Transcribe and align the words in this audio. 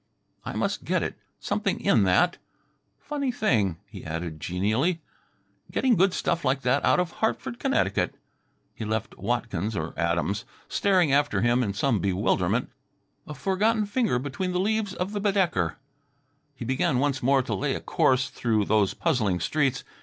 "I 0.43 0.53
must 0.55 0.83
get 0.83 1.03
it 1.03 1.13
something 1.39 1.79
in 1.79 2.05
that. 2.05 2.37
Funny 2.97 3.31
thing," 3.31 3.77
he 3.85 4.03
added 4.03 4.39
genially, 4.39 4.99
"getting 5.71 5.95
good 5.95 6.11
stuff 6.11 6.43
like 6.43 6.61
that 6.61 6.83
out 6.83 6.99
of 6.99 7.11
Hartford, 7.11 7.59
Connecticut." 7.59 8.15
He 8.73 8.83
left 8.83 9.15
Watkins 9.19 9.75
or 9.75 9.93
Adams 9.95 10.43
staring 10.67 11.11
after 11.11 11.41
him 11.41 11.61
in 11.61 11.75
some 11.75 11.99
bewilderment, 11.99 12.71
a 13.27 13.35
forgotten 13.35 13.85
finger 13.85 14.17
between 14.17 14.53
the 14.53 14.59
leaves 14.59 14.95
of 14.95 15.11
the 15.11 15.21
Badaeker. 15.21 15.75
He 16.55 16.65
began 16.65 16.97
once 16.97 17.21
more 17.21 17.43
to 17.43 17.53
lay 17.53 17.75
a 17.75 17.79
course 17.79 18.31
through 18.31 18.65
those 18.65 18.95
puzzling 18.95 19.39
streets. 19.39 19.83